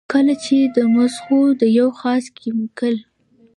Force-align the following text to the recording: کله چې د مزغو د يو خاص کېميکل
کله 0.11 0.33
چې 0.45 0.57
د 0.75 0.77
مزغو 0.95 1.41
د 1.61 1.63
يو 1.79 1.89
خاص 1.99 2.23
کېميکل 2.37 2.95